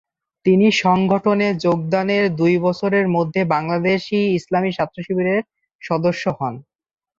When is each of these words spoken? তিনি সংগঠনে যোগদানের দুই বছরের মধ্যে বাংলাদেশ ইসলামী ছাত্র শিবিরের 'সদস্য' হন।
তিনি 0.45 0.67
সংগঠনে 0.81 1.47
যোগদানের 1.63 2.23
দুই 2.35 2.53
বছরের 2.65 3.05
মধ্যে 3.15 3.41
বাংলাদেশ 3.53 4.01
ইসলামী 4.37 4.71
ছাত্র 4.73 4.97
শিবিরের 5.01 5.41
'সদস্য' 5.81 6.35
হন। 6.37 6.55